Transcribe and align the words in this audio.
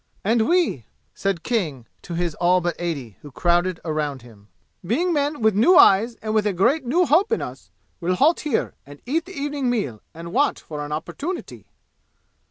"And 0.23 0.49
we," 0.49 0.87
said 1.13 1.43
King 1.43 1.85
to 2.01 2.15
his 2.15 2.33
all 2.41 2.59
but 2.59 2.75
eighty 2.79 3.17
who 3.21 3.29
crowded 3.31 3.79
around 3.85 4.23
him, 4.23 4.47
"being 4.83 5.13
men 5.13 5.41
with 5.43 5.53
new 5.53 5.77
eyes 5.77 6.15
and 6.23 6.33
with 6.33 6.47
a 6.47 6.53
great 6.53 6.83
new 6.83 7.05
hope 7.05 7.31
in 7.31 7.39
us, 7.39 7.69
will 7.99 8.15
halt 8.15 8.39
here 8.39 8.73
and 8.83 8.99
eat 9.05 9.25
the 9.25 9.39
evening 9.39 9.69
meal 9.69 10.01
and 10.11 10.33
watch 10.33 10.59
for 10.59 10.83
an 10.83 10.91
opportunity." 10.91 11.67